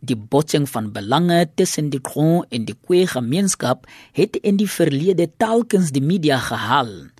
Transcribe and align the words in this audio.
Die 0.00 0.16
botsing 0.16 0.68
van 0.70 0.92
belange 0.94 1.48
tussen 1.58 1.90
die 1.90 2.00
Kron 2.00 2.44
en 2.54 2.66
die 2.68 2.76
Kwe 2.76 3.06
gemeenskap 3.10 3.86
het 4.14 4.36
in 4.46 4.58
die 4.60 4.70
verlede 4.70 5.26
telkens 5.42 5.90
die 5.90 6.02
media 6.04 6.38
gehaal. 6.38 7.10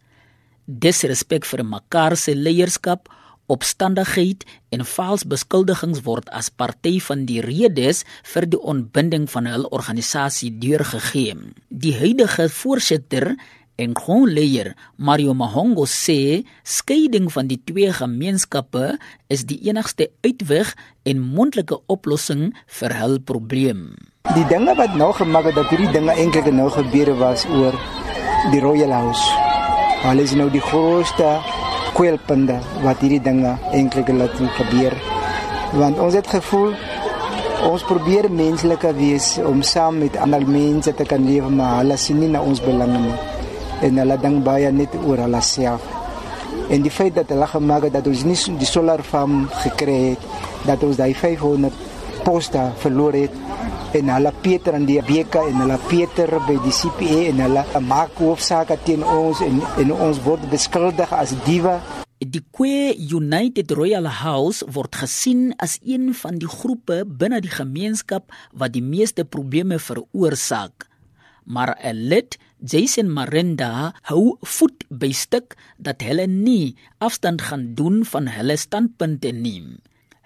Disrespek 0.67 1.49
vir 1.49 1.65
mekaar 1.65 2.15
se 2.17 2.37
leierskap, 2.37 3.09
opstandigheid 3.49 4.45
en 4.71 4.85
vals 4.85 5.25
beskuldigings 5.25 6.03
word 6.07 6.29
as 6.37 6.51
party 6.53 6.99
van 7.01 7.25
die 7.27 7.41
redes 7.43 8.05
vir 8.33 8.47
die 8.47 8.61
ontbinding 8.61 9.27
van 9.33 9.49
hul 9.49 9.65
organisasie 9.73 10.53
deurgegee. 10.61 11.35
Die 11.69 11.95
huidige 11.97 12.51
voorsitter 12.53 13.33
en 13.79 13.95
grondleier 13.95 14.73
Mario 14.97 15.35
Mahongo 15.39 15.85
sê 15.87 16.43
skeiding 16.67 17.29
van 17.31 17.47
die 17.51 17.61
twee 17.71 17.93
gemeenskappe 17.95 18.97
is 19.31 19.45
die 19.47 19.59
enigste 19.71 20.09
uitweg 20.27 20.73
en 21.07 21.23
mondelike 21.23 21.79
oplossing 21.87 22.51
vir 22.81 22.97
hul 22.99 23.19
probleem. 23.31 23.85
Die 24.35 24.47
dinge 24.51 24.75
wat 24.81 24.99
nou 24.99 25.13
gemaak 25.15 25.47
het 25.51 25.61
dat 25.61 25.71
hierdie 25.71 25.93
dinge 25.95 26.17
eintlik 26.19 26.51
nou 26.51 26.67
gebeure 26.75 27.15
was 27.23 27.47
oor 27.55 27.79
die 28.51 28.61
Royal 28.65 28.93
House. 28.97 29.31
Hulle 30.03 30.27
is 30.27 30.35
nou 30.35 30.51
die 30.51 30.65
grootste 30.65 31.39
kwelpunte 31.95 32.59
wat 32.83 33.01
hierdie 33.03 33.23
dinge 33.23 33.55
eintlik 33.71 34.11
laat 34.11 34.35
gebeur. 34.59 34.99
Want 35.79 36.03
ons 36.03 36.19
het 36.19 36.35
gevoel 36.35 36.75
ons 37.69 37.87
probeer 37.87 38.27
menslike 38.31 38.91
wees 38.99 39.33
om 39.47 39.63
saam 39.63 40.03
met 40.03 40.19
ander 40.19 40.43
mense 40.47 40.95
te 40.95 41.07
kan 41.07 41.27
lewe, 41.27 41.51
maar 41.51 41.81
hulle 41.81 41.99
sien 41.99 42.19
nie 42.23 42.31
na 42.31 42.43
ons 42.43 42.63
belange 42.63 43.07
nie 43.07 43.19
en 43.83 43.99
hulle 43.99 44.19
dink 44.23 44.45
baie 44.45 44.73
net 44.73 44.95
oor 45.05 45.25
hulle 45.25 45.43
self. 45.43 45.85
En 46.69 46.83
die 46.83 46.93
feit 46.93 47.15
dat 47.15 47.31
hulle 47.33 47.47
gemaak 47.47 47.89
het 47.89 47.93
dat 47.93 48.07
ons 48.07 48.25
nie 48.29 48.39
die 48.61 48.69
solar 48.69 49.03
farm 49.03 49.47
gekry 49.65 49.99
het, 50.11 50.25
dat 50.67 50.83
ons 50.83 50.97
daai 50.97 51.15
500 51.15 51.87
poste 52.25 52.61
verloor 52.83 53.17
het 53.17 53.37
en 53.97 54.11
hulle 54.13 54.33
Pieter 54.43 54.77
en 54.77 54.85
die 54.89 54.99
BK 55.05 55.47
en 55.49 55.63
hulle 55.63 55.79
Pieter 55.89 56.35
by 56.45 56.59
die 56.65 56.75
CPA 56.77 57.21
en 57.31 57.41
hulle 57.47 57.65
maak 57.89 58.19
hoofsaake 58.21 58.77
teen 58.85 59.05
ons 59.05 59.41
en 59.45 59.63
en 59.81 59.95
ons 59.95 60.21
word 60.27 60.45
beskuldig 60.53 61.15
as 61.17 61.33
diewe. 61.47 61.79
Die 62.19 62.43
Kwe 62.53 62.93
United 62.99 63.73
Royal 63.79 64.09
House 64.21 64.67
word 64.75 64.99
gesien 64.99 65.53
as 65.63 65.79
een 65.87 66.11
van 66.19 66.41
die 66.43 66.51
groepe 66.51 67.05
binne 67.07 67.41
die 67.45 67.53
gemeenskap 67.53 68.35
wat 68.53 68.75
die 68.75 68.85
meeste 68.85 69.25
probleme 69.25 69.79
veroorsaak. 69.79 70.89
Maar 71.47 71.79
'n 71.81 71.97
lid 72.11 72.37
Jason 72.59 73.07
Marenda 73.15 73.93
hou 74.11 74.35
voet 74.43 74.83
by 74.91 75.13
stuk 75.15 75.55
dat 75.79 76.03
hulle 76.03 76.27
nie 76.27 76.75
afstand 76.99 77.45
gaan 77.51 77.75
doen 77.79 78.03
van 78.03 78.27
hulle 78.35 78.57
standpunte 78.59 79.31
nie. 79.31 79.79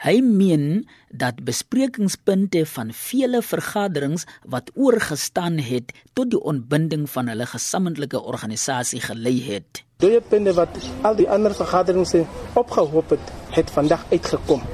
Hy 0.03 0.17
meen 0.25 0.89
dat 1.13 1.45
besprekingspunte 1.47 2.65
van 2.67 2.91
vele 2.97 3.43
vergaderings 3.45 4.25
wat 4.49 4.73
oorgestaan 4.75 5.61
het 5.63 5.93
tot 6.17 6.33
die 6.33 6.41
ontbinding 6.41 7.05
van 7.11 7.29
hulle 7.31 7.47
gesamentlike 7.47 8.19
organisasie 8.19 9.03
gelei 9.05 9.37
het. 9.47 9.85
Die 10.03 10.19
punte 10.33 10.57
wat 10.57 10.81
al 11.07 11.21
die 11.21 11.29
ander 11.31 11.55
vergaderings 11.55 12.17
opgehoop 12.59 13.15
het, 13.15 13.31
het 13.55 13.71
vandag 13.71 14.09
uitgekom. 14.11 14.65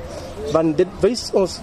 Want 0.54 0.78
dit 0.78 0.96
wys 1.02 1.28
ons 1.36 1.58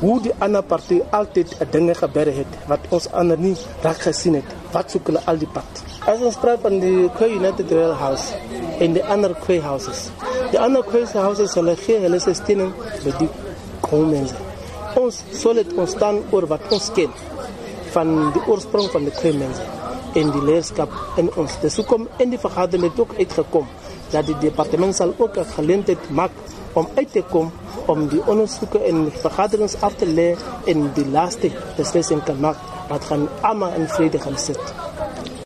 hoe 0.00 0.16
die 0.24 0.32
ander 0.40 0.62
party 0.64 1.02
altyd 1.10 1.58
dinge 1.74 1.98
gebeur 1.98 2.30
het 2.40 2.58
wat 2.70 2.88
ons 2.88 3.10
ander 3.12 3.36
nie 3.36 3.56
reg 3.84 4.00
gesien 4.06 4.40
het. 4.40 4.59
Wat 4.70 4.92
soek 4.92 5.08
hulle 5.10 5.20
al 5.26 5.38
die 5.40 5.48
pad? 5.50 5.80
As 6.06 6.20
ons 6.22 6.36
praat 6.38 6.60
van 6.62 6.76
die 6.78 7.08
Quay 7.16 7.32
United 7.40 7.72
Rail 7.74 7.94
House 7.98 8.36
en 8.78 8.94
die 8.94 9.02
ander 9.02 9.34
Quay 9.42 9.58
houses. 9.64 10.04
Die 10.52 10.60
ander 10.62 10.84
Quay 10.86 11.08
houses 11.16 11.56
hulle 11.58 11.74
gee 11.80 11.98
hulle 12.04 12.20
se 12.22 12.36
steuning 12.38 12.70
by 13.02 13.14
die 13.18 13.28
komens. 13.82 14.36
Ons 15.00 15.24
sou 15.34 15.56
dit 15.58 15.74
ons 15.74 15.90
staan 15.90 16.22
oor 16.30 16.46
wat 16.52 16.70
ons 16.70 16.86
ken 16.94 17.10
van 17.96 18.14
die 18.36 18.44
oorsprong 18.46 18.86
van 18.94 19.10
die 19.10 19.16
Quay 19.18 19.34
mense 19.42 19.66
en 20.20 20.30
die 20.34 20.44
leierskap 20.46 20.94
in 21.18 21.32
ons. 21.34 21.58
Dis 21.64 21.78
hoekom 21.82 22.06
in 22.22 22.30
die 22.30 22.40
vergadering 22.42 22.86
het 22.86 23.02
ook 23.02 23.18
uitgekom 23.18 23.66
dat 24.14 24.26
die 24.30 24.38
departement 24.46 24.94
sal 24.94 25.14
ook 25.18 25.38
'n 25.38 25.50
geleentheid 25.58 26.10
maak 26.10 26.30
om 26.74 26.86
uit 26.94 27.12
te 27.12 27.22
kom 27.22 27.50
om 27.86 28.08
die 28.08 28.22
ondersoeke 28.26 28.78
en 28.78 29.10
vergaderings 29.10 29.80
af 29.82 29.94
te 29.98 30.06
lê 30.06 30.36
en 30.66 30.90
die 30.94 31.06
laaste 31.10 31.50
beslissing 31.76 32.22
te 32.22 32.34
maak 32.34 32.56
wat 32.90 33.06
gaan 33.06 33.28
almal 33.46 33.74
in 33.78 33.86
vrede 33.88 34.18
gaan 34.18 34.38
sit. 34.38 34.60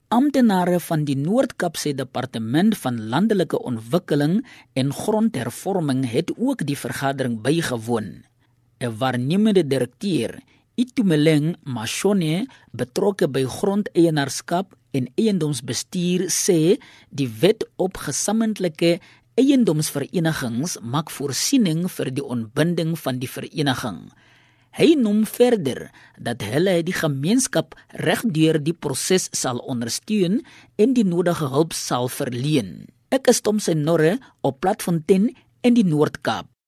Amptenare 0.08 0.78
van 0.80 1.04
die 1.04 1.16
Noord-Kaapse 1.18 1.92
Departement 1.98 2.76
van 2.78 3.00
Landelike 3.12 3.58
Ontwikkeling 3.60 4.38
en 4.72 4.92
Grondhervorming 4.92 6.04
het 6.10 6.32
ook 6.38 6.64
die 6.66 6.78
vergadering 6.78 7.40
bygewoon. 7.42 8.24
'n 8.80 8.96
Waarnemende 8.98 9.66
direkteur, 9.66 10.40
Itumeleng 10.74 11.56
Mashone, 11.62 12.46
betrokke 12.72 13.28
by 13.28 13.44
grondeienaarskap 13.44 14.74
en 14.90 15.08
eiendomsbestuur, 15.14 16.26
sê 16.30 16.78
die 17.10 17.28
wet 17.40 17.66
op 17.76 17.96
gesamentlike 17.96 19.00
eiendomsverenigings 19.34 20.78
maak 20.82 21.10
voorsiening 21.10 21.90
vir 21.90 22.10
die 22.14 22.24
ontbinding 22.24 22.98
van 22.98 23.18
die 23.18 23.30
vereniging. 23.30 24.10
Hy 24.74 24.96
noem 24.98 25.22
verder 25.22 25.86
dat 26.18 26.42
hulle 26.42 26.80
die 26.82 26.96
gemeenskap 26.96 27.76
regdeur 28.02 28.58
die 28.58 28.74
proses 28.74 29.28
sal 29.30 29.60
ondersteun 29.70 30.40
en 30.82 30.96
die 30.96 31.06
nodige 31.06 31.46
hulp 31.52 31.76
sal 31.78 32.10
verleen. 32.10 32.88
Ek 33.14 33.30
is 33.30 33.38
Tom 33.46 33.62
Senorre 33.62 34.16
op 34.42 34.58
Platfontein 34.66 35.30
in 35.62 35.78
die 35.78 35.86
Noord-Kaap. 35.86 36.53